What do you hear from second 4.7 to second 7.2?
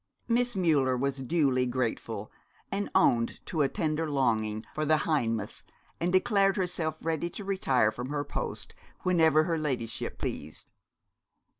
for the Heimath, and declared herself